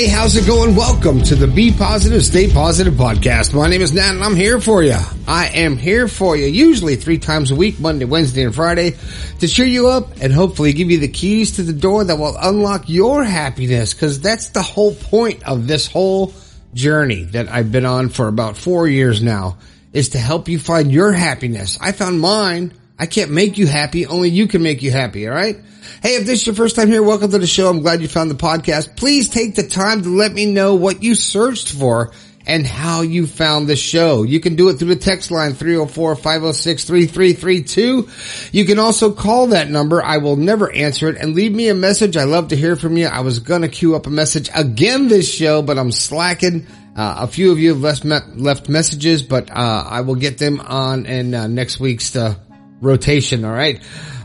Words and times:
Hey, 0.00 0.06
how's 0.06 0.34
it 0.34 0.46
going? 0.46 0.74
Welcome 0.74 1.20
to 1.24 1.34
the 1.34 1.46
Be 1.46 1.70
Positive, 1.70 2.24
Stay 2.24 2.50
Positive 2.50 2.94
podcast. 2.94 3.52
My 3.52 3.68
name 3.68 3.82
is 3.82 3.92
Nat 3.92 4.12
and 4.12 4.24
I'm 4.24 4.34
here 4.34 4.58
for 4.58 4.82
you. 4.82 4.96
I 5.28 5.48
am 5.48 5.76
here 5.76 6.08
for 6.08 6.34
you 6.38 6.46
usually 6.46 6.96
three 6.96 7.18
times 7.18 7.50
a 7.50 7.54
week, 7.54 7.78
Monday, 7.78 8.06
Wednesday, 8.06 8.44
and 8.44 8.54
Friday 8.54 8.96
to 9.40 9.46
cheer 9.46 9.66
you 9.66 9.88
up 9.88 10.12
and 10.22 10.32
hopefully 10.32 10.72
give 10.72 10.90
you 10.90 11.00
the 11.00 11.08
keys 11.08 11.56
to 11.56 11.62
the 11.62 11.74
door 11.74 12.02
that 12.04 12.16
will 12.16 12.34
unlock 12.40 12.88
your 12.88 13.24
happiness 13.24 13.92
because 13.92 14.22
that's 14.22 14.48
the 14.48 14.62
whole 14.62 14.94
point 14.94 15.46
of 15.46 15.66
this 15.66 15.86
whole 15.86 16.32
journey 16.72 17.24
that 17.24 17.50
I've 17.50 17.70
been 17.70 17.84
on 17.84 18.08
for 18.08 18.26
about 18.26 18.56
four 18.56 18.88
years 18.88 19.22
now 19.22 19.58
is 19.92 20.08
to 20.10 20.18
help 20.18 20.48
you 20.48 20.58
find 20.58 20.90
your 20.90 21.12
happiness. 21.12 21.76
I 21.78 21.92
found 21.92 22.22
mine. 22.22 22.72
I 23.00 23.06
can't 23.06 23.30
make 23.30 23.56
you 23.56 23.66
happy. 23.66 24.04
Only 24.04 24.28
you 24.28 24.46
can 24.46 24.62
make 24.62 24.82
you 24.82 24.90
happy. 24.90 25.26
All 25.26 25.34
right. 25.34 25.56
Hey, 26.02 26.16
if 26.16 26.26
this 26.26 26.42
is 26.42 26.46
your 26.46 26.54
first 26.54 26.76
time 26.76 26.88
here, 26.88 27.02
welcome 27.02 27.30
to 27.30 27.38
the 27.38 27.46
show. 27.46 27.70
I'm 27.70 27.80
glad 27.80 28.02
you 28.02 28.08
found 28.08 28.30
the 28.30 28.34
podcast. 28.34 28.94
Please 28.94 29.30
take 29.30 29.54
the 29.54 29.66
time 29.66 30.02
to 30.02 30.10
let 30.10 30.34
me 30.34 30.44
know 30.44 30.74
what 30.74 31.02
you 31.02 31.14
searched 31.14 31.72
for 31.72 32.12
and 32.46 32.66
how 32.66 33.00
you 33.00 33.26
found 33.26 33.68
the 33.68 33.76
show. 33.76 34.22
You 34.22 34.38
can 34.38 34.54
do 34.54 34.68
it 34.68 34.74
through 34.74 34.88
the 34.88 34.96
text 34.96 35.30
line 35.30 35.52
304-506-3332. 35.52 38.52
You 38.52 38.64
can 38.66 38.78
also 38.78 39.12
call 39.12 39.46
that 39.48 39.70
number. 39.70 40.02
I 40.02 40.18
will 40.18 40.36
never 40.36 40.70
answer 40.70 41.08
it 41.08 41.16
and 41.16 41.34
leave 41.34 41.52
me 41.52 41.68
a 41.68 41.74
message. 41.74 42.18
I 42.18 42.24
love 42.24 42.48
to 42.48 42.56
hear 42.56 42.76
from 42.76 42.98
you. 42.98 43.06
I 43.06 43.20
was 43.20 43.40
going 43.40 43.62
to 43.62 43.68
queue 43.68 43.96
up 43.96 44.06
a 44.06 44.10
message 44.10 44.50
again 44.54 45.08
this 45.08 45.32
show, 45.32 45.62
but 45.62 45.78
I'm 45.78 45.90
slacking. 45.90 46.66
Uh, 46.94 47.16
a 47.20 47.26
few 47.26 47.50
of 47.50 47.58
you 47.58 47.70
have 47.70 47.80
left, 47.80 48.04
me- 48.04 48.18
left 48.36 48.68
messages, 48.68 49.22
but, 49.22 49.50
uh, 49.50 49.84
I 49.88 50.02
will 50.02 50.16
get 50.16 50.36
them 50.36 50.60
on 50.60 51.06
in 51.06 51.34
uh, 51.34 51.46
next 51.46 51.80
week's, 51.80 52.14
uh, 52.14 52.34
rotation. 52.80 53.44
All 53.44 53.52
right. 53.52 53.80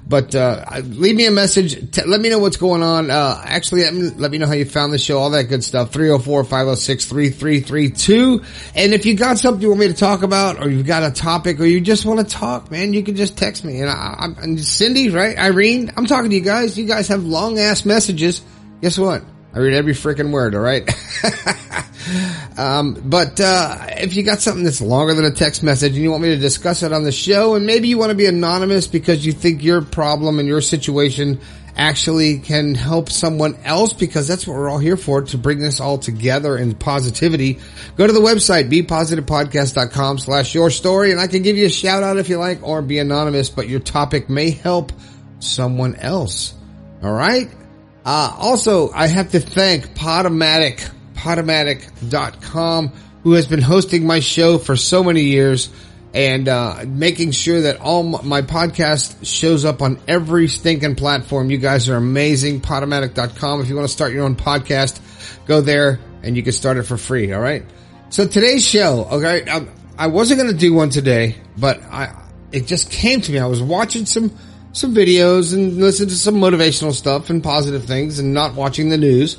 But 0.07 0.35
uh, 0.35 0.63
leave 0.83 1.15
me 1.15 1.25
a 1.25 1.31
message. 1.31 1.91
T- 1.91 2.03
let 2.05 2.21
me 2.21 2.29
know 2.29 2.37
what's 2.37 2.57
going 2.57 2.83
on. 2.83 3.09
Uh, 3.09 3.41
actually, 3.43 3.89
let 3.89 4.31
me, 4.31 4.37
know 4.37 4.45
how 4.45 4.53
you 4.53 4.65
found 4.65 4.93
the 4.93 4.99
show, 4.99 5.17
all 5.17 5.31
that 5.31 5.45
good 5.45 5.63
stuff. 5.63 5.91
304-506-3332. 5.93 8.45
And 8.75 8.93
if 8.93 9.07
you 9.07 9.15
got 9.15 9.39
something 9.39 9.63
you 9.63 9.69
want 9.69 9.79
me 9.79 9.87
to 9.87 9.95
talk 9.95 10.21
about, 10.21 10.61
or 10.61 10.69
you've 10.69 10.85
got 10.85 11.01
a 11.01 11.09
topic, 11.09 11.59
or 11.59 11.65
you 11.65 11.81
just 11.81 12.05
want 12.05 12.19
to 12.19 12.25
talk, 12.25 12.69
man, 12.69 12.93
you 12.93 13.01
can 13.01 13.15
just 13.15 13.35
text 13.35 13.65
me. 13.65 13.81
And 13.81 13.89
I, 13.89 14.27
am 14.43 14.59
Cindy, 14.59 15.09
right? 15.09 15.35
Irene, 15.39 15.91
I'm 15.97 16.05
talking 16.05 16.29
to 16.29 16.35
you 16.35 16.43
guys. 16.43 16.77
You 16.77 16.85
guys 16.85 17.07
have 17.07 17.25
long 17.25 17.57
ass 17.57 17.83
messages. 17.83 18.43
Guess 18.81 18.99
what? 18.99 19.23
I 19.55 19.59
read 19.59 19.73
every 19.73 19.93
freaking 19.93 20.31
word, 20.31 20.53
alright? 20.53 20.87
um, 22.57 23.01
but, 23.05 23.39
uh, 23.39 23.77
if 23.97 24.15
you 24.15 24.23
got 24.23 24.39
something 24.39 24.63
that's 24.63 24.81
longer 24.81 25.13
than 25.13 25.25
a 25.25 25.31
text 25.31 25.63
message 25.63 25.93
and 25.93 26.01
you 26.01 26.11
want 26.11 26.23
me 26.23 26.29
to 26.29 26.37
discuss 26.37 26.83
it 26.83 26.93
on 26.93 27.03
the 27.03 27.11
show, 27.11 27.55
and 27.55 27.65
maybe 27.65 27.87
you 27.87 27.97
want 27.97 28.11
to 28.11 28.15
be 28.15 28.25
anonymous 28.25 28.87
because 28.87 29.25
you 29.25 29.31
think 29.31 29.63
your 29.63 29.81
problem 29.81 30.39
and 30.39 30.47
your 30.47 30.61
situation 30.61 31.39
actually 31.77 32.39
can 32.39 32.73
help 32.73 33.09
someone 33.09 33.55
else 33.63 33.93
because 33.93 34.27
that's 34.27 34.47
what 34.47 34.55
we're 34.55 34.69
all 34.69 34.79
here 34.79 34.97
for, 34.97 35.23
to 35.23 35.37
bring 35.37 35.59
this 35.59 35.79
all 35.79 35.97
together 35.97 36.57
in 36.57 36.73
positivity. 36.73 37.59
Go 37.97 38.07
to 38.07 38.13
the 38.13 38.19
website, 38.19 38.69
bepositivepodcast.com 38.69 40.19
slash 40.19 40.55
your 40.55 40.69
story, 40.69 41.11
and 41.11 41.19
I 41.19 41.27
can 41.27 41.41
give 41.41 41.57
you 41.57 41.65
a 41.65 41.69
shout 41.69 42.03
out 42.03 42.17
if 42.17 42.29
you 42.29 42.37
like, 42.37 42.63
or 42.63 42.81
be 42.81 42.99
anonymous, 42.99 43.49
but 43.49 43.67
your 43.67 43.81
topic 43.81 44.29
may 44.29 44.51
help 44.51 44.93
someone 45.39 45.95
else. 45.95 46.53
Alright? 47.03 47.49
Uh, 48.05 48.35
also, 48.37 48.91
I 48.91 49.07
have 49.07 49.31
to 49.31 49.39
thank 49.39 49.95
Podomatic, 49.95 50.89
Podomatic.com, 51.25 52.91
who 53.23 53.31
has 53.33 53.47
been 53.47 53.61
hosting 53.61 54.05
my 54.05 54.19
show 54.19 54.59
for 54.59 54.75
so 54.75 55.03
many 55.03 55.23
years 55.23 55.71
and 56.13 56.47
uh, 56.47 56.83
making 56.85 57.31
sure 57.31 57.61
that 57.61 57.81
all 57.81 58.03
my 58.03 58.43
podcast 58.43 59.25
shows 59.25 59.65
up 59.65 59.81
on 59.81 59.99
every 60.07 60.47
stinking 60.47 60.93
platform. 60.93 61.49
You 61.49 61.57
guys 61.57 61.89
are 61.89 61.95
amazing. 61.95 62.61
Podomatic.com. 62.61 63.61
If 63.61 63.69
you 63.69 63.75
want 63.75 63.87
to 63.87 63.91
start 63.91 64.13
your 64.13 64.23
own 64.23 64.35
podcast, 64.35 64.99
go 65.47 65.61
there 65.61 65.99
and 66.21 66.37
you 66.37 66.43
can 66.43 66.53
start 66.53 66.77
it 66.77 66.83
for 66.83 66.95
free. 66.95 67.33
All 67.33 67.41
right. 67.41 67.65
So 68.09 68.27
today's 68.27 68.63
show, 68.63 69.07
okay, 69.11 69.49
I, 69.49 69.55
um, 69.55 69.69
I 69.97 70.07
wasn't 70.07 70.41
going 70.41 70.51
to 70.51 70.57
do 70.57 70.75
one 70.75 70.91
today, 70.91 71.37
but 71.57 71.81
I, 71.81 72.15
it 72.51 72.67
just 72.67 72.91
came 72.91 73.19
to 73.21 73.31
me. 73.31 73.39
I 73.39 73.47
was 73.47 73.63
watching 73.63 74.05
some 74.05 74.31
some 74.73 74.93
videos 74.93 75.53
and 75.53 75.77
listen 75.77 76.07
to 76.07 76.15
some 76.15 76.35
motivational 76.35 76.93
stuff 76.93 77.29
and 77.29 77.41
positive 77.41 77.85
things 77.85 78.19
and 78.19 78.33
not 78.33 78.55
watching 78.55 78.89
the 78.89 78.97
news. 78.97 79.37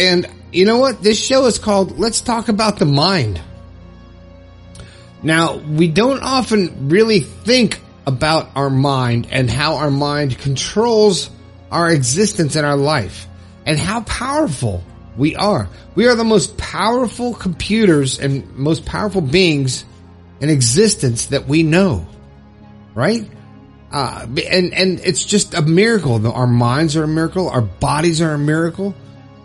And 0.00 0.26
you 0.50 0.64
know 0.64 0.78
what? 0.78 1.02
This 1.02 1.22
show 1.22 1.44
is 1.44 1.58
called 1.58 1.98
Let's 1.98 2.22
Talk 2.22 2.48
About 2.48 2.78
the 2.78 2.86
Mind. 2.86 3.38
Now, 5.22 5.58
we 5.58 5.88
don't 5.88 6.22
often 6.22 6.88
really 6.88 7.20
think 7.20 7.78
about 8.06 8.48
our 8.56 8.70
mind 8.70 9.28
and 9.30 9.50
how 9.50 9.76
our 9.76 9.90
mind 9.90 10.38
controls 10.38 11.28
our 11.70 11.90
existence 11.90 12.56
in 12.56 12.64
our 12.64 12.78
life 12.78 13.26
and 13.66 13.78
how 13.78 14.00
powerful 14.04 14.82
we 15.18 15.36
are. 15.36 15.68
We 15.94 16.08
are 16.08 16.14
the 16.14 16.24
most 16.24 16.56
powerful 16.56 17.34
computers 17.34 18.18
and 18.18 18.56
most 18.56 18.86
powerful 18.86 19.20
beings 19.20 19.84
in 20.40 20.48
existence 20.48 21.26
that 21.26 21.46
we 21.46 21.62
know. 21.62 22.06
Right? 22.94 23.30
Uh, 23.92 24.26
and, 24.50 24.72
and 24.72 25.00
it's 25.00 25.26
just 25.26 25.52
a 25.52 25.60
miracle. 25.60 26.26
Our 26.26 26.46
minds 26.46 26.96
are 26.96 27.04
a 27.04 27.08
miracle. 27.08 27.50
Our 27.50 27.60
bodies 27.60 28.22
are 28.22 28.32
a 28.32 28.38
miracle. 28.38 28.94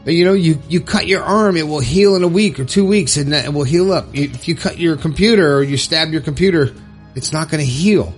You 0.05 0.25
know, 0.25 0.33
you, 0.33 0.61
you 0.69 0.81
cut 0.81 1.07
your 1.07 1.23
arm, 1.23 1.57
it 1.57 1.67
will 1.67 1.79
heal 1.79 2.15
in 2.15 2.23
a 2.23 2.27
week 2.27 2.59
or 2.59 2.65
two 2.65 2.85
weeks 2.85 3.17
and 3.17 3.33
it 3.33 3.51
will 3.51 3.63
heal 3.63 3.91
up. 3.91 4.07
If 4.13 4.47
you 4.47 4.55
cut 4.55 4.77
your 4.77 4.97
computer 4.97 5.57
or 5.57 5.63
you 5.63 5.77
stab 5.77 6.11
your 6.11 6.21
computer, 6.21 6.75
it's 7.15 7.33
not 7.33 7.49
going 7.49 7.63
to 7.63 7.69
heal. 7.69 8.13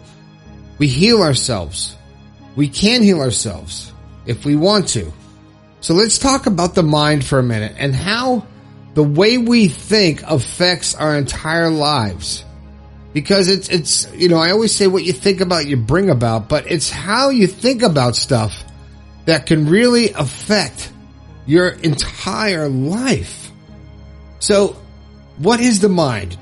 We 0.78 0.88
heal 0.88 1.22
ourselves. 1.22 1.96
We 2.56 2.68
can 2.68 3.04
heal 3.04 3.22
ourselves 3.22 3.94
if 4.26 4.44
we 4.44 4.56
want 4.56 4.90
to. 4.90 5.12
So 5.80 5.94
let's 5.94 6.20
talk 6.20 6.46
about 6.46 6.76
the 6.76 6.84
mind 6.84 7.26
for 7.26 7.40
a 7.40 7.44
minute 7.44 7.76
and 7.78 7.96
how 7.96 8.46
the 8.94 9.04
way 9.04 9.38
we 9.38 9.70
think 9.70 10.24
affects 10.24 10.94
our 10.96 11.16
entire 11.16 11.70
lives 11.70 12.44
because 13.14 13.48
it's 13.48 13.70
it's 13.70 14.14
you 14.14 14.28
know 14.28 14.38
I 14.38 14.52
always 14.52 14.76
say 14.76 14.88
what 14.88 15.04
you 15.04 15.14
think 15.14 15.42
about 15.42 15.66
you 15.66 15.78
bring 15.78 16.10
about, 16.10 16.50
but 16.50 16.70
it's 16.70 16.90
how 16.90 17.30
you 17.30 17.48
think 17.48 17.82
about 17.82 18.16
stuff 18.16 18.64
that 19.26 19.46
can 19.46 19.70
really 19.70 20.12
affect 20.12 20.92
your 21.48 21.70
entire 21.70 22.70
life. 22.70 23.52
So, 24.40 24.76
what 25.38 25.60
is 25.60 25.80
the 25.80 25.90
mind? 25.90 26.38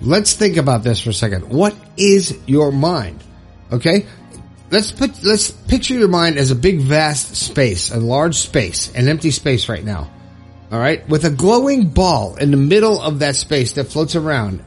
Let's 0.00 0.34
think 0.34 0.56
about 0.56 0.82
this 0.82 1.00
for 1.00 1.10
a 1.10 1.14
second. 1.14 1.48
What 1.48 1.76
is 1.96 2.36
your 2.46 2.72
mind? 2.72 3.22
Okay? 3.70 4.06
Let's 4.70 4.90
put 4.90 5.22
let's 5.22 5.52
picture 5.52 5.94
your 5.94 6.08
mind 6.08 6.38
as 6.38 6.50
a 6.50 6.56
big 6.56 6.80
vast 6.80 7.36
space, 7.36 7.92
a 7.92 8.00
large 8.00 8.34
space, 8.34 8.92
an 8.92 9.06
empty 9.06 9.30
space 9.30 9.68
right 9.68 9.84
now. 9.84 10.10
All 10.72 10.80
right? 10.80 11.08
With 11.08 11.24
a 11.24 11.30
glowing 11.30 11.90
ball 11.90 12.34
in 12.34 12.50
the 12.50 12.56
middle 12.56 13.00
of 13.00 13.20
that 13.20 13.36
space 13.36 13.74
that 13.74 13.84
floats 13.84 14.16
around 14.16 14.64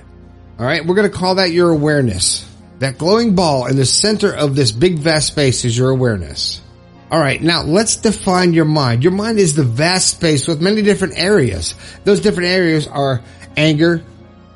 all 0.60 0.66
right, 0.66 0.84
we're 0.84 0.96
going 0.96 1.10
to 1.10 1.16
call 1.16 1.36
that 1.36 1.52
your 1.52 1.70
awareness. 1.70 2.44
That 2.80 2.98
glowing 2.98 3.36
ball 3.36 3.68
in 3.68 3.76
the 3.76 3.86
center 3.86 4.34
of 4.34 4.56
this 4.56 4.72
big 4.72 4.98
vast 4.98 5.28
space 5.28 5.66
is 5.66 5.78
your 5.78 5.92
awareness. 5.92 6.62
All 7.10 7.20
right, 7.20 7.42
now 7.42 7.64
let's 7.64 7.98
define 7.98 8.54
your 8.54 8.66
mind. 8.66 9.04
Your 9.04 9.14
mind 9.14 9.40
is 9.40 9.56
the 9.56 9.64
vast 9.64 10.10
space 10.10 10.48
with 10.48 10.62
many 10.62 10.82
different 10.82 11.18
areas. 11.18 11.74
Those 12.04 12.20
different 12.20 12.50
areas 12.50 12.88
are 12.88 13.22
anger, 13.56 14.04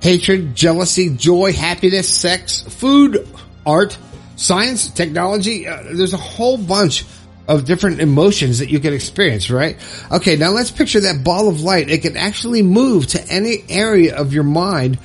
hatred, 0.01 0.53
jealousy, 0.55 1.15
joy, 1.15 1.53
happiness, 1.53 2.09
sex, 2.09 2.61
food, 2.61 3.27
art, 3.65 3.97
science, 4.35 4.89
technology. 4.89 5.67
Uh, 5.67 5.81
there's 5.93 6.13
a 6.13 6.17
whole 6.17 6.57
bunch 6.57 7.05
of 7.47 7.65
different 7.65 8.01
emotions 8.01 8.59
that 8.59 8.69
you 8.69 8.79
can 8.79 8.93
experience, 8.93 9.49
right? 9.49 9.77
Okay, 10.11 10.35
now 10.35 10.51
let's 10.51 10.71
picture 10.71 10.99
that 11.01 11.23
ball 11.23 11.47
of 11.47 11.61
light. 11.61 11.89
It 11.89 11.99
can 11.99 12.17
actually 12.17 12.63
move 12.63 13.07
to 13.07 13.27
any 13.29 13.63
area 13.69 14.15
of 14.15 14.33
your 14.33 14.43
mind 14.43 14.99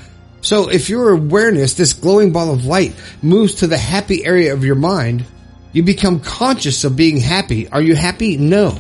so 0.46 0.70
if 0.70 0.88
your 0.88 1.10
awareness, 1.10 1.74
this 1.74 1.92
glowing 1.92 2.30
ball 2.30 2.52
of 2.52 2.64
light, 2.64 2.94
moves 3.20 3.56
to 3.56 3.66
the 3.66 3.76
happy 3.76 4.24
area 4.24 4.52
of 4.52 4.64
your 4.64 4.76
mind, 4.76 5.24
you 5.76 5.82
become 5.82 6.20
conscious 6.20 6.84
of 6.84 6.96
being 6.96 7.18
happy. 7.18 7.68
Are 7.68 7.82
you 7.82 7.94
happy? 7.94 8.38
No. 8.38 8.74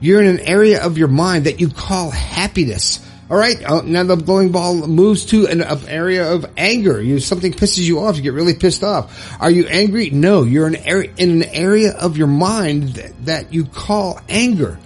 You're 0.00 0.20
in 0.20 0.26
an 0.26 0.40
area 0.40 0.82
of 0.82 0.98
your 0.98 1.06
mind 1.06 1.44
that 1.46 1.60
you 1.60 1.68
call 1.68 2.10
happiness. 2.10 2.98
All 3.30 3.36
right. 3.36 3.62
Uh, 3.62 3.82
now 3.82 4.02
the 4.02 4.16
glowing 4.16 4.50
ball 4.50 4.88
moves 4.88 5.26
to 5.26 5.46
an 5.46 5.62
area 5.86 6.32
of 6.32 6.50
anger. 6.56 7.00
You 7.00 7.20
something 7.20 7.52
pisses 7.52 7.86
you 7.86 8.00
off. 8.00 8.16
You 8.16 8.22
get 8.22 8.32
really 8.32 8.54
pissed 8.54 8.82
off. 8.82 9.40
Are 9.40 9.48
you 9.48 9.68
angry? 9.68 10.10
No. 10.10 10.42
You're 10.42 10.66
in, 10.66 10.74
area, 10.74 11.12
in 11.18 11.30
an 11.40 11.44
area 11.44 11.92
of 11.92 12.16
your 12.16 12.26
mind 12.26 12.94
that, 12.94 13.26
that 13.26 13.54
you 13.54 13.64
call 13.64 14.18
anger. 14.28 14.80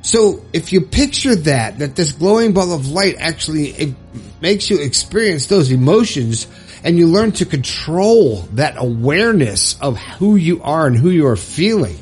So 0.00 0.42
if 0.54 0.72
you 0.72 0.80
picture 0.80 1.36
that, 1.36 1.80
that 1.80 1.94
this 1.94 2.12
glowing 2.12 2.54
ball 2.54 2.72
of 2.72 2.88
light 2.88 3.16
actually 3.18 3.94
makes 4.40 4.70
you 4.70 4.80
experience 4.80 5.46
those 5.46 5.70
emotions 5.72 6.46
and 6.84 6.98
you 6.98 7.06
learn 7.06 7.32
to 7.32 7.46
control 7.46 8.42
that 8.52 8.74
awareness 8.76 9.80
of 9.80 9.96
who 9.98 10.36
you 10.36 10.62
are 10.62 10.86
and 10.86 10.96
who 10.96 11.10
you 11.10 11.26
are 11.26 11.36
feeling. 11.36 11.96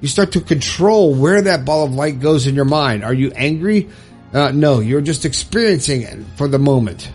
You 0.00 0.08
start 0.08 0.32
to 0.32 0.40
control 0.40 1.14
where 1.14 1.42
that 1.42 1.64
ball 1.64 1.84
of 1.84 1.94
light 1.94 2.20
goes 2.20 2.46
in 2.46 2.54
your 2.54 2.66
mind. 2.66 3.02
Are 3.02 3.14
you 3.14 3.32
angry? 3.34 3.88
Uh, 4.32 4.50
no, 4.50 4.80
you're 4.80 5.00
just 5.00 5.24
experiencing 5.24 6.02
it 6.02 6.18
for 6.36 6.48
the 6.48 6.58
moment. 6.58 7.10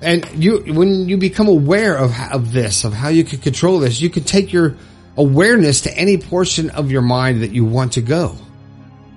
And 0.00 0.28
you, 0.34 0.58
when 0.74 1.08
you 1.08 1.16
become 1.16 1.48
aware 1.48 1.96
of, 1.96 2.12
of 2.32 2.52
this, 2.52 2.84
of 2.84 2.92
how 2.92 3.08
you 3.08 3.24
can 3.24 3.38
control 3.40 3.80
this, 3.80 4.00
you 4.00 4.10
can 4.10 4.24
take 4.24 4.52
your 4.52 4.76
awareness 5.16 5.82
to 5.82 5.96
any 5.96 6.18
portion 6.18 6.70
of 6.70 6.90
your 6.90 7.02
mind 7.02 7.42
that 7.42 7.50
you 7.50 7.64
want 7.64 7.94
to 7.94 8.02
go. 8.02 8.36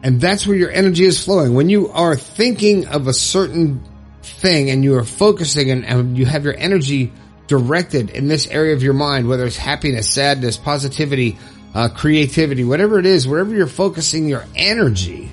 And 0.04 0.20
that's 0.20 0.48
where 0.48 0.58
your 0.58 0.72
energy 0.72 1.06
is 1.06 1.24
flowing. 1.24 1.54
When 1.54 1.70
you 1.70 1.90
are 1.90 2.16
thinking 2.16 2.88
of 2.88 3.08
a 3.08 3.14
certain 3.14 3.84
thing 4.24 4.72
and 4.72 4.84
you 4.84 4.98
are 4.98 5.04
focusing 5.04 5.70
and, 5.70 5.86
and 5.86 6.18
you 6.18 6.26
have 6.26 6.44
your 6.44 6.56
energy 6.58 7.12
directed 7.52 8.10
in 8.12 8.30
this 8.30 8.48
area 8.48 8.74
of 8.74 8.82
your 8.82 8.94
mind, 8.94 9.28
whether 9.28 9.46
it's 9.46 9.58
happiness, 9.58 10.10
sadness, 10.10 10.56
positivity, 10.56 11.38
uh, 11.76 11.90
creativity, 11.90 12.64
whatever 12.64 12.98
it 12.98 13.06
is, 13.06 13.28
wherever 13.28 13.54
you're 13.54 13.68
focusing 13.68 14.30
your 14.30 14.46
energy, 14.56 15.30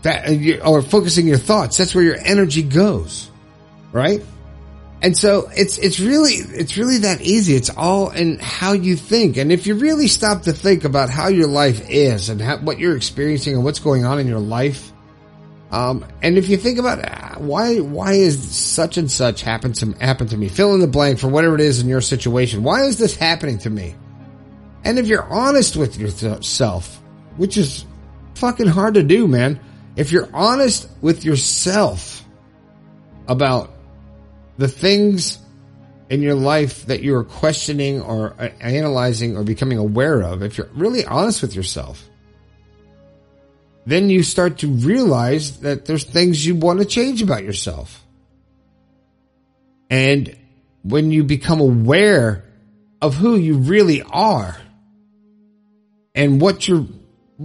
that 0.00 0.26
uh, 0.26 0.66
or 0.66 0.80
focusing 0.80 1.28
your 1.28 1.36
thoughts, 1.36 1.76
that's 1.76 1.94
where 1.94 2.02
your 2.02 2.16
energy 2.16 2.62
goes, 2.62 3.30
right? 3.92 4.22
And 5.02 5.14
so 5.14 5.50
it's 5.54 5.76
it's 5.76 6.00
really 6.00 6.32
it's 6.32 6.78
really 6.78 6.98
that 6.98 7.20
easy. 7.20 7.54
It's 7.54 7.68
all 7.68 8.08
in 8.08 8.38
how 8.38 8.72
you 8.72 8.96
think. 8.96 9.36
And 9.36 9.52
if 9.52 9.66
you 9.66 9.74
really 9.74 10.08
stop 10.08 10.44
to 10.44 10.54
think 10.54 10.84
about 10.84 11.10
how 11.10 11.28
your 11.28 11.48
life 11.48 11.90
is 11.90 12.30
and 12.30 12.40
how, 12.40 12.56
what 12.56 12.78
you're 12.78 12.96
experiencing 12.96 13.52
and 13.52 13.64
what's 13.64 13.80
going 13.80 14.06
on 14.06 14.18
in 14.18 14.26
your 14.26 14.40
life, 14.40 14.93
um, 15.74 16.06
and 16.22 16.38
if 16.38 16.48
you 16.48 16.56
think 16.56 16.78
about 16.78 17.40
why 17.40 17.80
why 17.80 18.12
is 18.12 18.40
such 18.56 18.96
and 18.96 19.10
such 19.10 19.42
happened 19.42 19.74
to 19.76 19.90
happen 19.94 20.28
to 20.28 20.36
me, 20.36 20.48
fill 20.48 20.72
in 20.72 20.78
the 20.78 20.86
blank 20.86 21.18
for 21.18 21.26
whatever 21.26 21.56
it 21.56 21.60
is 21.60 21.80
in 21.80 21.88
your 21.88 22.00
situation. 22.00 22.62
Why 22.62 22.84
is 22.84 22.96
this 22.96 23.16
happening 23.16 23.58
to 23.58 23.70
me? 23.70 23.96
And 24.84 25.00
if 25.00 25.08
you're 25.08 25.24
honest 25.24 25.76
with 25.76 25.98
yourself, 25.98 27.02
which 27.38 27.56
is 27.56 27.84
fucking 28.36 28.68
hard 28.68 28.94
to 28.94 29.02
do, 29.02 29.26
man, 29.26 29.58
if 29.96 30.12
you're 30.12 30.28
honest 30.32 30.88
with 31.00 31.24
yourself 31.24 32.24
about 33.26 33.74
the 34.58 34.68
things 34.68 35.38
in 36.08 36.22
your 36.22 36.36
life 36.36 36.86
that 36.86 37.02
you're 37.02 37.24
questioning 37.24 38.00
or 38.00 38.36
analyzing 38.60 39.36
or 39.36 39.42
becoming 39.42 39.78
aware 39.78 40.20
of, 40.20 40.44
if 40.44 40.56
you're 40.56 40.70
really 40.74 41.04
honest 41.04 41.42
with 41.42 41.56
yourself, 41.56 42.08
then 43.86 44.10
you 44.10 44.22
start 44.22 44.58
to 44.58 44.68
realize 44.68 45.60
that 45.60 45.84
there's 45.84 46.04
things 46.04 46.44
you 46.44 46.54
want 46.54 46.78
to 46.80 46.84
change 46.84 47.22
about 47.22 47.44
yourself. 47.44 48.02
And 49.90 50.36
when 50.82 51.10
you 51.10 51.24
become 51.24 51.60
aware 51.60 52.44
of 53.00 53.14
who 53.14 53.36
you 53.36 53.58
really 53.58 54.02
are, 54.02 54.56
and 56.14 56.40
what 56.40 56.66
you're, 56.66 56.86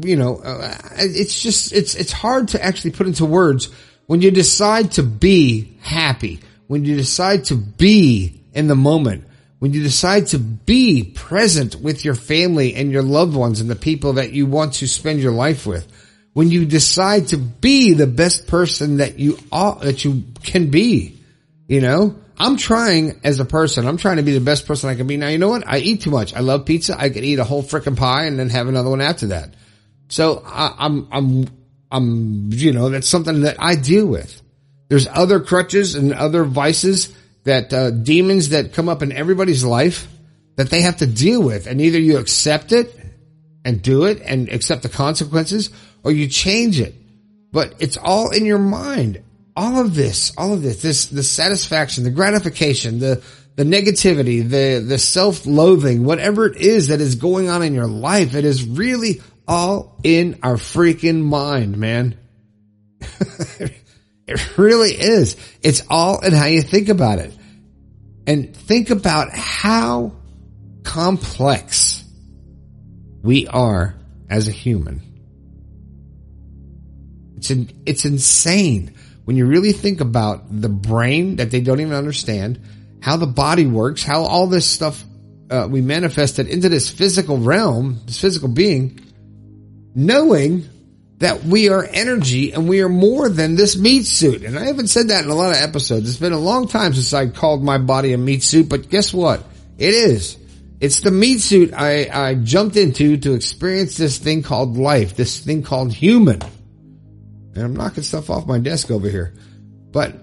you 0.01 0.15
know, 0.15 0.37
uh, 0.37 0.77
it's 0.97 1.41
just, 1.41 1.73
it's, 1.73 1.95
it's 1.95 2.11
hard 2.11 2.49
to 2.49 2.63
actually 2.63 2.91
put 2.91 3.07
into 3.07 3.25
words 3.25 3.69
when 4.05 4.21
you 4.21 4.31
decide 4.31 4.93
to 4.93 5.03
be 5.03 5.77
happy, 5.81 6.39
when 6.67 6.85
you 6.85 6.95
decide 6.95 7.45
to 7.45 7.55
be 7.55 8.41
in 8.53 8.67
the 8.67 8.75
moment, 8.75 9.25
when 9.59 9.73
you 9.73 9.83
decide 9.83 10.27
to 10.27 10.39
be 10.39 11.03
present 11.03 11.75
with 11.75 12.05
your 12.05 12.15
family 12.15 12.75
and 12.75 12.91
your 12.91 13.03
loved 13.03 13.35
ones 13.35 13.59
and 13.59 13.69
the 13.69 13.75
people 13.75 14.13
that 14.13 14.31
you 14.31 14.45
want 14.45 14.73
to 14.73 14.87
spend 14.87 15.19
your 15.19 15.31
life 15.31 15.65
with, 15.65 15.87
when 16.33 16.49
you 16.49 16.65
decide 16.65 17.29
to 17.29 17.37
be 17.37 17.93
the 17.93 18.07
best 18.07 18.47
person 18.47 18.97
that 18.97 19.19
you 19.19 19.37
that 19.51 20.03
you 20.05 20.23
can 20.43 20.69
be, 20.69 21.21
you 21.67 21.81
know, 21.81 22.15
I'm 22.39 22.55
trying 22.55 23.19
as 23.23 23.39
a 23.39 23.45
person. 23.45 23.85
I'm 23.85 23.97
trying 23.97 24.17
to 24.17 24.23
be 24.23 24.31
the 24.31 24.39
best 24.39 24.65
person 24.65 24.89
I 24.89 24.95
can 24.95 25.07
be. 25.07 25.17
Now, 25.17 25.27
you 25.27 25.37
know 25.37 25.49
what? 25.49 25.67
I 25.67 25.79
eat 25.79 26.01
too 26.01 26.11
much. 26.11 26.33
I 26.33 26.39
love 26.39 26.65
pizza. 26.65 26.95
I 26.97 27.09
could 27.09 27.25
eat 27.25 27.37
a 27.39 27.43
whole 27.43 27.61
freaking 27.61 27.97
pie 27.97 28.25
and 28.25 28.39
then 28.39 28.49
have 28.49 28.67
another 28.67 28.89
one 28.89 29.01
after 29.01 29.27
that. 29.27 29.53
So 30.07 30.41
I, 30.45 30.73
I'm, 30.79 31.07
I'm, 31.11 31.47
I'm, 31.91 32.49
you 32.53 32.71
know, 32.71 32.89
that's 32.89 33.09
something 33.09 33.41
that 33.41 33.57
I 33.59 33.75
deal 33.75 34.05
with. 34.05 34.41
There's 34.87 35.07
other 35.07 35.41
crutches 35.41 35.95
and 35.95 36.13
other 36.13 36.45
vices 36.45 37.13
that, 37.43 37.73
uh, 37.73 37.91
demons 37.91 38.49
that 38.49 38.73
come 38.73 38.87
up 38.87 39.03
in 39.03 39.11
everybody's 39.11 39.65
life 39.65 40.07
that 40.55 40.69
they 40.69 40.81
have 40.81 40.97
to 40.97 41.07
deal 41.07 41.43
with. 41.43 41.67
And 41.67 41.81
either 41.81 41.99
you 41.99 42.19
accept 42.19 42.71
it 42.71 42.95
and 43.65 43.81
do 43.81 44.05
it 44.05 44.21
and 44.21 44.49
accept 44.49 44.83
the 44.83 44.89
consequences 44.89 45.71
or 46.03 46.11
you 46.11 46.27
change 46.27 46.79
it. 46.79 46.95
But 47.51 47.75
it's 47.79 47.97
all 47.97 48.29
in 48.31 48.45
your 48.45 48.59
mind 48.59 49.23
all 49.59 49.81
of 49.81 49.93
this, 49.93 50.31
all 50.37 50.53
of 50.53 50.61
this, 50.61 50.81
this, 50.81 51.07
the 51.07 51.21
satisfaction, 51.21 52.05
the 52.05 52.11
gratification, 52.11 52.99
the, 52.99 53.21
the 53.57 53.65
negativity, 53.65 54.41
the, 54.41 54.79
the 54.79 54.97
self-loathing, 54.97 56.05
whatever 56.05 56.45
it 56.45 56.55
is 56.55 56.87
that 56.87 57.01
is 57.01 57.15
going 57.15 57.49
on 57.49 57.61
in 57.61 57.73
your 57.73 57.87
life, 57.87 58.35
it 58.35 58.45
is 58.45 58.63
really 58.63 59.21
all 59.45 59.99
in 60.01 60.39
our 60.43 60.55
freaking 60.55 61.23
mind, 61.25 61.77
man. 61.77 62.17
it 63.01 64.57
really 64.57 64.91
is. 64.91 65.35
It's 65.61 65.83
all 65.89 66.21
in 66.21 66.31
how 66.31 66.45
you 66.45 66.61
think 66.61 66.87
about 66.87 67.19
it. 67.19 67.33
And 68.25 68.55
think 68.55 68.91
about 68.91 69.33
how 69.33 70.13
complex 70.83 72.01
we 73.23 73.45
are 73.47 73.93
as 74.29 74.47
a 74.47 74.51
human. 74.51 75.08
It's, 77.39 77.51
in, 77.51 77.69
it's 77.85 78.03
insane 78.03 78.93
when 79.23 79.37
you 79.37 79.45
really 79.45 79.71
think 79.71 80.01
about 80.01 80.43
the 80.49 80.67
brain 80.67 81.37
that 81.37 81.51
they 81.51 81.61
don't 81.61 81.79
even 81.79 81.93
understand, 81.93 82.59
how 83.01 83.15
the 83.15 83.27
body 83.27 83.65
works, 83.65 84.03
how 84.03 84.23
all 84.23 84.47
this 84.47 84.67
stuff 84.67 85.01
uh, 85.49 85.65
we 85.71 85.79
manifested 85.79 86.47
into 86.47 86.67
this 86.67 86.89
physical 86.89 87.37
realm, 87.37 88.01
this 88.05 88.19
physical 88.19 88.49
being, 88.49 88.99
knowing 89.95 90.67
that 91.19 91.45
we 91.45 91.69
are 91.69 91.87
energy 91.89 92.51
and 92.51 92.67
we 92.67 92.81
are 92.81 92.89
more 92.89 93.29
than 93.29 93.55
this 93.55 93.77
meat 93.77 94.05
suit. 94.05 94.43
And 94.43 94.59
I 94.59 94.65
haven't 94.65 94.87
said 94.87 95.07
that 95.07 95.23
in 95.23 95.29
a 95.29 95.35
lot 95.35 95.51
of 95.51 95.61
episodes. 95.61 96.09
It's 96.09 96.19
been 96.19 96.33
a 96.33 96.37
long 96.37 96.67
time 96.67 96.93
since 96.93 97.13
I 97.13 97.27
called 97.27 97.63
my 97.63 97.77
body 97.77 98.11
a 98.11 98.17
meat 98.17 98.43
suit, 98.43 98.67
but 98.67 98.89
guess 98.89 99.13
what? 99.13 99.45
It 99.77 99.93
is. 99.93 100.37
It's 100.81 100.99
the 100.99 101.11
meat 101.11 101.39
suit 101.39 101.73
I, 101.73 102.09
I 102.11 102.35
jumped 102.35 102.75
into 102.75 103.15
to 103.15 103.33
experience 103.33 103.95
this 103.95 104.17
thing 104.17 104.43
called 104.43 104.77
life, 104.77 105.15
this 105.15 105.39
thing 105.39 105.63
called 105.63 105.93
human. 105.93 106.41
And 107.55 107.63
I'm 107.63 107.75
knocking 107.75 108.03
stuff 108.03 108.29
off 108.29 108.47
my 108.47 108.59
desk 108.59 108.91
over 108.91 109.09
here. 109.09 109.33
But 109.91 110.15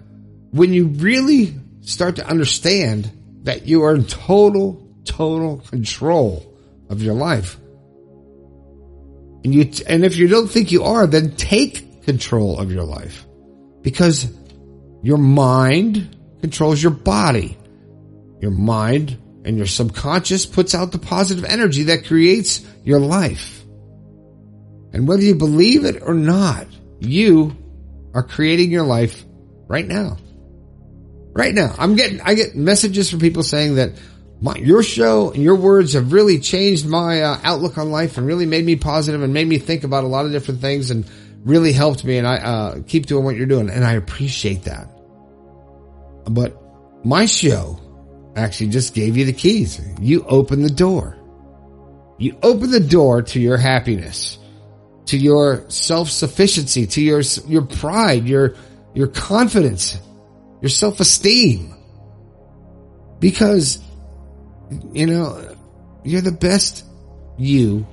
when 0.50 0.72
you 0.72 0.86
really 0.86 1.54
start 1.80 2.16
to 2.16 2.26
understand 2.26 3.10
that 3.42 3.66
you 3.66 3.84
are 3.84 3.94
in 3.94 4.04
total, 4.04 4.86
total 5.04 5.58
control 5.58 6.54
of 6.88 7.02
your 7.02 7.14
life, 7.14 7.58
and 9.44 9.54
you, 9.54 9.70
and 9.86 10.04
if 10.04 10.16
you 10.16 10.26
don't 10.26 10.48
think 10.48 10.72
you 10.72 10.84
are, 10.84 11.06
then 11.06 11.36
take 11.36 12.04
control 12.04 12.58
of 12.58 12.72
your 12.72 12.84
life 12.84 13.26
because 13.82 14.28
your 15.02 15.18
mind 15.18 16.16
controls 16.40 16.82
your 16.82 16.92
body. 16.92 17.56
Your 18.40 18.50
mind 18.50 19.16
and 19.44 19.56
your 19.56 19.66
subconscious 19.66 20.46
puts 20.46 20.74
out 20.74 20.92
the 20.92 20.98
positive 20.98 21.44
energy 21.44 21.84
that 21.84 22.06
creates 22.06 22.66
your 22.84 22.98
life. 22.98 23.64
And 24.92 25.06
whether 25.06 25.22
you 25.22 25.36
believe 25.36 25.84
it 25.84 26.02
or 26.02 26.14
not, 26.14 26.66
you 27.00 27.56
are 28.14 28.22
creating 28.22 28.70
your 28.70 28.84
life 28.84 29.24
right 29.68 29.86
now. 29.86 30.16
Right 31.32 31.54
now. 31.54 31.74
I'm 31.78 31.96
getting, 31.96 32.20
I 32.20 32.34
get 32.34 32.56
messages 32.56 33.10
from 33.10 33.20
people 33.20 33.42
saying 33.42 33.74
that 33.74 33.92
my, 34.40 34.54
your 34.56 34.82
show 34.82 35.30
and 35.30 35.42
your 35.42 35.56
words 35.56 35.92
have 35.92 36.12
really 36.12 36.38
changed 36.40 36.86
my 36.86 37.22
uh, 37.22 37.38
outlook 37.42 37.78
on 37.78 37.90
life 37.90 38.16
and 38.16 38.26
really 38.26 38.46
made 38.46 38.64
me 38.64 38.76
positive 38.76 39.22
and 39.22 39.32
made 39.32 39.46
me 39.46 39.58
think 39.58 39.84
about 39.84 40.04
a 40.04 40.06
lot 40.06 40.26
of 40.26 40.32
different 40.32 40.60
things 40.60 40.90
and 40.90 41.04
really 41.44 41.72
helped 41.72 42.04
me 42.04 42.18
and 42.18 42.26
I 42.26 42.36
uh, 42.36 42.82
keep 42.86 43.06
doing 43.06 43.24
what 43.24 43.36
you're 43.36 43.46
doing 43.46 43.70
and 43.70 43.84
I 43.84 43.92
appreciate 43.92 44.64
that. 44.64 44.88
But 46.24 46.56
my 47.04 47.26
show 47.26 47.80
actually 48.34 48.68
just 48.68 48.94
gave 48.94 49.16
you 49.16 49.24
the 49.24 49.32
keys. 49.32 49.80
You 50.00 50.24
open 50.24 50.62
the 50.62 50.70
door. 50.70 51.16
You 52.18 52.38
open 52.42 52.70
the 52.70 52.80
door 52.80 53.22
to 53.22 53.40
your 53.40 53.58
happiness 53.58 54.38
to 55.06 55.16
your 55.16 55.68
self-sufficiency, 55.70 56.86
to 56.86 57.00
your, 57.00 57.22
your 57.46 57.62
pride, 57.62 58.26
your, 58.26 58.54
your 58.94 59.08
confidence, 59.08 59.98
your 60.60 60.68
self-esteem. 60.68 61.74
Because, 63.18 63.78
you 64.92 65.06
know, 65.06 65.56
you're 66.04 66.20
the 66.20 66.32
best 66.32 66.84
you 67.38 67.86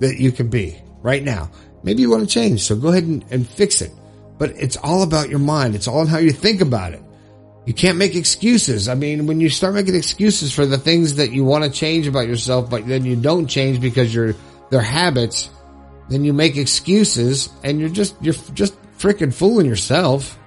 that 0.00 0.18
you 0.18 0.32
can 0.32 0.48
be 0.48 0.80
right 1.02 1.22
now. 1.22 1.50
Maybe 1.82 2.02
you 2.02 2.10
want 2.10 2.28
to 2.28 2.28
change, 2.28 2.62
so 2.62 2.76
go 2.76 2.88
ahead 2.88 3.04
and, 3.04 3.24
and 3.30 3.46
fix 3.46 3.80
it. 3.80 3.92
But 4.38 4.50
it's 4.50 4.76
all 4.76 5.02
about 5.02 5.30
your 5.30 5.38
mind. 5.38 5.74
It's 5.74 5.88
all 5.88 6.00
on 6.00 6.06
how 6.08 6.18
you 6.18 6.32
think 6.32 6.60
about 6.60 6.92
it. 6.92 7.02
You 7.64 7.74
can't 7.74 7.98
make 7.98 8.14
excuses. 8.14 8.88
I 8.88 8.94
mean, 8.94 9.26
when 9.26 9.40
you 9.40 9.48
start 9.48 9.74
making 9.74 9.94
excuses 9.94 10.52
for 10.52 10.66
the 10.66 10.78
things 10.78 11.16
that 11.16 11.32
you 11.32 11.44
want 11.44 11.64
to 11.64 11.70
change 11.70 12.06
about 12.06 12.28
yourself, 12.28 12.70
but 12.70 12.86
then 12.86 13.04
you 13.04 13.16
don't 13.16 13.46
change 13.46 13.80
because 13.80 14.14
you're, 14.14 14.34
they're 14.70 14.80
habits, 14.80 15.50
then 16.08 16.24
you 16.24 16.32
make 16.32 16.56
excuses 16.56 17.48
and 17.64 17.80
you're 17.80 17.88
just, 17.88 18.14
you're 18.22 18.34
just 18.54 18.76
freaking 18.98 19.32
fooling 19.32 19.66
yourself. 19.66 20.38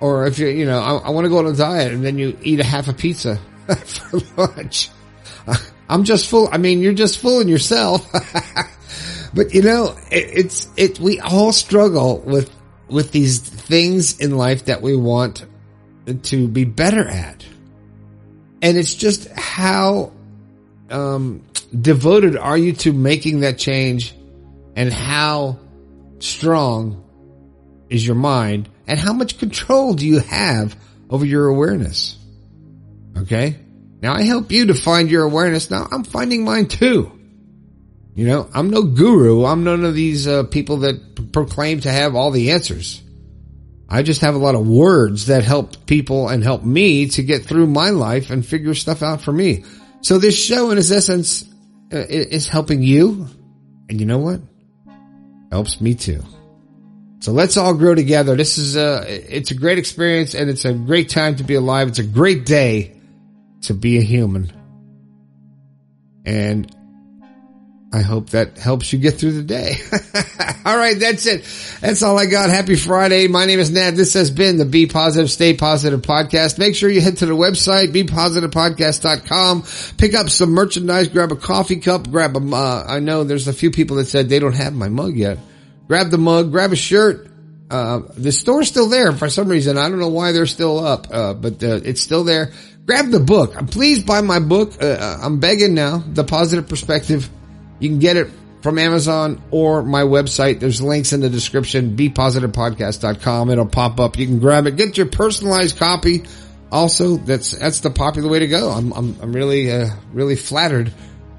Or 0.00 0.26
if 0.26 0.38
you, 0.38 0.48
you 0.48 0.66
know, 0.66 0.78
I, 0.78 0.96
I 0.96 1.10
want 1.10 1.24
to 1.24 1.28
go 1.28 1.38
on 1.38 1.46
a 1.46 1.52
diet 1.52 1.92
and 1.92 2.04
then 2.04 2.18
you 2.18 2.36
eat 2.42 2.60
a 2.60 2.64
half 2.64 2.88
a 2.88 2.92
pizza 2.92 3.36
for 3.84 4.20
lunch. 4.36 4.90
I'm 5.88 6.04
just 6.04 6.28
full. 6.28 6.48
I 6.50 6.58
mean, 6.58 6.80
you're 6.80 6.94
just 6.94 7.18
fooling 7.18 7.48
yourself. 7.48 8.10
but 9.34 9.54
you 9.54 9.62
know, 9.62 9.96
it, 10.10 10.30
it's, 10.44 10.68
it, 10.76 11.00
we 11.00 11.20
all 11.20 11.52
struggle 11.52 12.20
with, 12.20 12.50
with 12.88 13.12
these 13.12 13.38
things 13.38 14.20
in 14.20 14.36
life 14.36 14.66
that 14.66 14.82
we 14.82 14.96
want 14.96 15.46
to 16.22 16.48
be 16.48 16.64
better 16.64 17.06
at. 17.06 17.44
And 18.62 18.76
it's 18.76 18.94
just 18.94 19.28
how, 19.30 20.12
um, 20.90 21.42
devoted 21.78 22.36
are 22.36 22.58
you 22.58 22.72
to 22.72 22.92
making 22.92 23.40
that 23.40 23.58
change 23.58 24.14
and 24.80 24.90
how 24.90 25.58
strong 26.20 27.04
is 27.90 28.06
your 28.06 28.16
mind 28.16 28.66
and 28.86 28.98
how 28.98 29.12
much 29.12 29.38
control 29.38 29.92
do 29.92 30.06
you 30.06 30.20
have 30.20 30.74
over 31.10 31.26
your 31.26 31.48
awareness? 31.48 32.16
Okay. 33.14 33.58
Now 34.00 34.14
I 34.14 34.22
help 34.22 34.50
you 34.50 34.68
to 34.68 34.74
find 34.74 35.10
your 35.10 35.24
awareness. 35.24 35.70
Now 35.70 35.86
I'm 35.92 36.02
finding 36.02 36.44
mine 36.44 36.68
too. 36.68 37.12
You 38.14 38.26
know, 38.26 38.48
I'm 38.54 38.70
no 38.70 38.82
guru. 38.84 39.44
I'm 39.44 39.64
none 39.64 39.84
of 39.84 39.94
these 39.94 40.26
uh, 40.26 40.44
people 40.44 40.78
that 40.78 41.14
p- 41.14 41.26
proclaim 41.26 41.80
to 41.80 41.92
have 41.92 42.14
all 42.14 42.30
the 42.30 42.52
answers. 42.52 43.02
I 43.86 44.02
just 44.02 44.22
have 44.22 44.34
a 44.34 44.38
lot 44.38 44.54
of 44.54 44.66
words 44.66 45.26
that 45.26 45.44
help 45.44 45.84
people 45.84 46.30
and 46.30 46.42
help 46.42 46.64
me 46.64 47.08
to 47.10 47.22
get 47.22 47.44
through 47.44 47.66
my 47.66 47.90
life 47.90 48.30
and 48.30 48.46
figure 48.46 48.74
stuff 48.74 49.02
out 49.02 49.20
for 49.20 49.32
me. 49.32 49.64
So 50.00 50.16
this 50.16 50.42
show 50.42 50.70
in 50.70 50.78
its 50.78 50.90
essence 50.90 51.42
uh, 51.92 51.98
is 51.98 52.48
helping 52.48 52.82
you. 52.82 53.26
And 53.90 54.00
you 54.00 54.06
know 54.06 54.18
what? 54.20 54.40
Helps 55.50 55.80
me 55.80 55.94
too. 55.94 56.22
So 57.20 57.32
let's 57.32 57.56
all 57.56 57.74
grow 57.74 57.94
together. 57.94 58.34
This 58.34 58.56
is 58.56 58.76
a, 58.76 59.04
it's 59.06 59.50
a 59.50 59.54
great 59.54 59.78
experience 59.78 60.34
and 60.34 60.48
it's 60.48 60.64
a 60.64 60.72
great 60.72 61.10
time 61.10 61.36
to 61.36 61.44
be 61.44 61.54
alive. 61.54 61.88
It's 61.88 61.98
a 61.98 62.04
great 62.04 62.46
day 62.46 62.96
to 63.62 63.74
be 63.74 63.98
a 63.98 64.02
human. 64.02 64.50
And 66.24 66.74
I 67.92 68.02
hope 68.02 68.30
that 68.30 68.56
helps 68.56 68.92
you 68.92 69.00
get 69.00 69.18
through 69.18 69.32
the 69.32 69.42
day. 69.42 69.74
all 70.64 70.76
right. 70.76 70.96
That's 70.96 71.26
it. 71.26 71.42
That's 71.80 72.04
all 72.04 72.16
I 72.16 72.26
got. 72.26 72.48
Happy 72.48 72.76
Friday. 72.76 73.26
My 73.26 73.46
name 73.46 73.58
is 73.58 73.72
Nat. 73.72 73.92
This 73.92 74.14
has 74.14 74.30
been 74.30 74.58
the 74.58 74.64
Be 74.64 74.86
Positive, 74.86 75.28
Stay 75.28 75.54
Positive 75.54 76.00
podcast. 76.00 76.60
Make 76.60 76.76
sure 76.76 76.88
you 76.88 77.00
head 77.00 77.16
to 77.16 77.26
the 77.26 77.32
website, 77.32 77.88
bepositivepodcast.com, 77.88 79.64
pick 79.98 80.14
up 80.14 80.30
some 80.30 80.50
merchandise, 80.50 81.08
grab 81.08 81.32
a 81.32 81.36
coffee 81.36 81.80
cup, 81.80 82.08
grab 82.08 82.36
a, 82.36 82.54
uh, 82.54 82.84
I 82.86 83.00
know 83.00 83.24
there's 83.24 83.48
a 83.48 83.52
few 83.52 83.72
people 83.72 83.96
that 83.96 84.06
said 84.06 84.28
they 84.28 84.38
don't 84.38 84.54
have 84.54 84.72
my 84.72 84.88
mug 84.88 85.16
yet. 85.16 85.38
Grab 85.88 86.10
the 86.10 86.18
mug, 86.18 86.52
grab 86.52 86.72
a 86.72 86.76
shirt. 86.76 87.26
Uh, 87.68 88.02
the 88.16 88.30
store's 88.30 88.68
still 88.68 88.88
there 88.88 89.12
for 89.12 89.28
some 89.28 89.48
reason. 89.48 89.78
I 89.78 89.88
don't 89.88 89.98
know 89.98 90.08
why 90.08 90.30
they're 90.30 90.46
still 90.46 90.84
up, 90.84 91.08
uh, 91.10 91.34
but 91.34 91.62
uh, 91.64 91.80
it's 91.84 92.00
still 92.00 92.22
there. 92.22 92.52
Grab 92.86 93.10
the 93.10 93.20
book. 93.20 93.54
Please 93.72 94.02
buy 94.02 94.20
my 94.20 94.38
book. 94.38 94.80
Uh, 94.80 94.86
uh, 94.86 95.18
I'm 95.22 95.40
begging 95.40 95.74
now. 95.74 95.98
The 96.06 96.24
Positive 96.24 96.68
Perspective 96.68 97.28
you 97.80 97.88
can 97.88 97.98
get 97.98 98.16
it 98.16 98.30
from 98.62 98.78
Amazon 98.78 99.42
or 99.50 99.82
my 99.82 100.02
website. 100.02 100.60
There's 100.60 100.80
links 100.82 101.12
in 101.12 101.20
the 101.20 101.30
description, 101.30 101.96
bepositivepodcast.com. 101.96 103.50
It'll 103.50 103.66
pop 103.66 103.98
up. 103.98 104.18
You 104.18 104.26
can 104.26 104.38
grab 104.38 104.66
it. 104.66 104.76
Get 104.76 104.96
your 104.96 105.06
personalized 105.06 105.78
copy. 105.78 106.24
Also, 106.70 107.16
that's, 107.16 107.52
that's 107.52 107.80
the 107.80 107.90
popular 107.90 108.28
way 108.28 108.40
to 108.40 108.46
go. 108.46 108.70
I'm, 108.70 108.92
I'm, 108.92 109.16
I'm 109.20 109.32
really, 109.32 109.72
uh, 109.72 109.88
really 110.12 110.36
flattered 110.36 110.92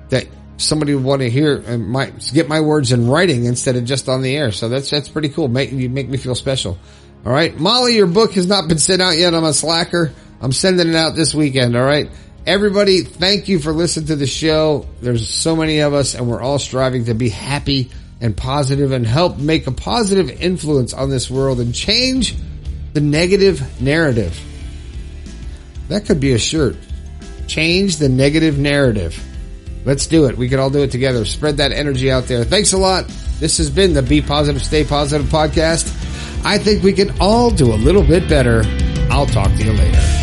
that 0.10 0.28
somebody 0.58 0.94
would 0.94 1.04
want 1.04 1.22
to 1.22 1.30
hear 1.30 1.58
and 1.66 1.88
might 1.88 2.32
get 2.34 2.50
my 2.50 2.60
words 2.60 2.92
in 2.92 3.08
writing 3.08 3.46
instead 3.46 3.76
of 3.76 3.86
just 3.86 4.10
on 4.10 4.22
the 4.22 4.36
air. 4.36 4.52
So 4.52 4.68
that's, 4.68 4.90
that's 4.90 5.08
pretty 5.08 5.30
cool. 5.30 5.48
Make, 5.48 5.72
you 5.72 5.90
make 5.90 6.10
me 6.10 6.18
feel 6.18 6.36
special. 6.36 6.78
All 7.26 7.32
right. 7.32 7.58
Molly, 7.58 7.96
your 7.96 8.08
book 8.08 8.34
has 8.34 8.48
not 8.48 8.68
been 8.68 8.80
sent 8.80 9.02
out 9.02 9.18
yet. 9.18 9.34
I'm 9.34 9.44
a 9.44 9.54
slacker. 9.54 10.12
I'm 10.42 10.52
sending 10.52 10.90
it 10.90 10.96
out 10.96 11.16
this 11.16 11.36
weekend. 11.36 11.78
All 11.78 11.86
right. 11.86 12.10
Everybody, 12.46 13.02
thank 13.02 13.48
you 13.48 13.60
for 13.60 13.72
listening 13.72 14.08
to 14.08 14.16
the 14.16 14.26
show. 14.26 14.88
There's 15.00 15.30
so 15.30 15.56
many 15.56 15.80
of 15.80 15.94
us 15.94 16.16
and 16.16 16.28
we're 16.28 16.42
all 16.42 16.58
striving 16.58 17.06
to 17.06 17.14
be 17.14 17.30
happy 17.30 17.92
and 18.20 18.36
positive 18.36 18.92
and 18.92 19.06
help 19.06 19.38
make 19.38 19.68
a 19.68 19.72
positive 19.72 20.42
influence 20.42 20.94
on 20.94 21.12
this 21.12 21.30
world 21.30 21.60
and 21.60 21.74
change 21.74 22.36
the 22.94 23.02
negative 23.02 23.82
narrative. 23.82 24.40
That 25.90 26.06
could 26.06 26.20
be 26.20 26.34
a 26.34 26.40
shirt. 26.40 26.78
Change 27.48 27.98
the 27.98 28.10
negative 28.10 28.58
narrative. 28.58 29.24
Let's 29.86 30.08
do 30.08 30.26
it. 30.26 30.36
We 30.36 30.50
can 30.50 30.60
all 30.60 30.70
do 30.70 30.82
it 30.82 30.92
together. 30.92 31.26
Spread 31.26 31.58
that 31.58 31.72
energy 31.72 32.12
out 32.12 32.26
there. 32.26 32.44
Thanks 32.44 32.74
a 32.74 32.78
lot. 32.78 33.08
This 33.40 33.58
has 33.60 33.70
been 33.70 33.94
the 33.94 34.02
Be 34.02 34.22
Positive, 34.22 34.64
Stay 34.64 34.84
Positive 34.84 35.28
podcast. 35.28 35.88
I 36.44 36.58
think 36.58 36.82
we 36.84 36.94
can 36.94 37.12
all 37.20 37.52
do 37.52 37.72
a 37.72 37.76
little 37.76 38.04
bit 38.04 38.28
better. 38.28 38.64
I'll 39.12 39.28
talk 39.28 39.50
to 39.52 39.64
you 39.64 39.74
later. 39.74 40.21